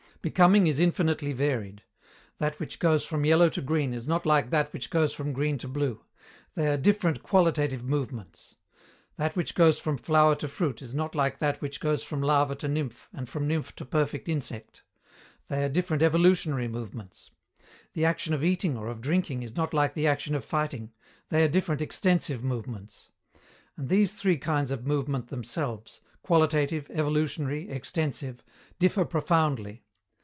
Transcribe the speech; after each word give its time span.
Becoming 0.23 0.67
is 0.67 0.79
infinitely 0.79 1.33
varied. 1.33 1.81
That 2.37 2.59
which 2.59 2.77
goes 2.77 3.03
from 3.07 3.25
yellow 3.25 3.49
to 3.49 3.59
green 3.59 3.91
is 3.91 4.07
not 4.07 4.23
like 4.23 4.51
that 4.51 4.71
which 4.71 4.91
goes 4.91 5.13
from 5.15 5.33
green 5.33 5.57
to 5.57 5.67
blue: 5.67 6.03
they 6.53 6.67
are 6.67 6.77
different 6.77 7.23
qualitative 7.23 7.83
movements. 7.83 8.53
That 9.17 9.35
which 9.35 9.55
goes 9.55 9.79
from 9.79 9.97
flower 9.97 10.35
to 10.35 10.47
fruit 10.47 10.79
is 10.83 10.93
not 10.93 11.15
like 11.15 11.39
that 11.39 11.59
which 11.59 11.79
goes 11.79 12.03
from 12.03 12.21
larva 12.21 12.53
to 12.57 12.67
nymph 12.67 13.09
and 13.11 13.27
from 13.27 13.47
nymph 13.47 13.75
to 13.77 13.83
perfect 13.83 14.29
insect: 14.29 14.83
they 15.47 15.63
are 15.63 15.69
different 15.69 16.03
evolutionary 16.03 16.67
movements. 16.67 17.31
The 17.93 18.05
action 18.05 18.35
of 18.35 18.43
eating 18.43 18.77
or 18.77 18.89
of 18.89 19.01
drinking 19.01 19.41
is 19.41 19.55
not 19.55 19.73
like 19.73 19.95
the 19.95 20.05
action 20.05 20.35
of 20.35 20.45
fighting: 20.45 20.91
they 21.29 21.43
are 21.43 21.47
different 21.49 21.81
extensive 21.81 22.43
movements. 22.43 23.09
And 23.75 23.89
these 23.89 24.13
three 24.13 24.37
kinds 24.37 24.69
of 24.69 24.85
movement 24.85 25.29
themselves 25.29 25.99
qualitative, 26.21 26.91
evolutionary, 26.91 27.71
extensive 27.71 28.43
differ 28.77 29.03
profoundly. 29.03 29.83